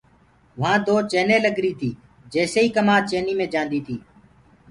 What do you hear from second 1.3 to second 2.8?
لگريٚونٚ تي جيسي ئي